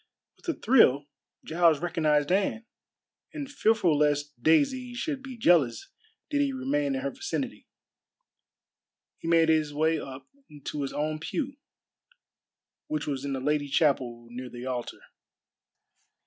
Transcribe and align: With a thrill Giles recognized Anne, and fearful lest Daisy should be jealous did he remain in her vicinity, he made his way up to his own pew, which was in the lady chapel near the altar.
With 0.35 0.47
a 0.47 0.55
thrill 0.59 1.05
Giles 1.45 1.77
recognized 1.77 2.31
Anne, 2.31 2.65
and 3.33 3.47
fearful 3.47 3.95
lest 3.99 4.33
Daisy 4.41 4.95
should 4.95 5.21
be 5.21 5.37
jealous 5.37 5.89
did 6.31 6.41
he 6.41 6.51
remain 6.51 6.95
in 6.95 7.01
her 7.01 7.11
vicinity, 7.11 7.67
he 9.19 9.27
made 9.27 9.49
his 9.49 9.75
way 9.75 9.99
up 9.99 10.25
to 10.63 10.81
his 10.81 10.91
own 10.91 11.19
pew, 11.19 11.53
which 12.87 13.05
was 13.05 13.23
in 13.23 13.33
the 13.33 13.39
lady 13.39 13.67
chapel 13.67 14.25
near 14.31 14.49
the 14.49 14.65
altar. 14.65 15.01